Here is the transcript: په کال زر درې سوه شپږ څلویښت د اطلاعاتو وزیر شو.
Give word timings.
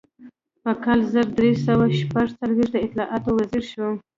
په 0.63 0.71
کال 0.83 0.99
زر 1.13 1.27
درې 1.37 1.51
سوه 1.65 1.85
شپږ 1.99 2.27
څلویښت 2.39 2.71
د 2.73 2.77
اطلاعاتو 2.85 3.29
وزیر 3.39 3.63
شو. 3.71 3.87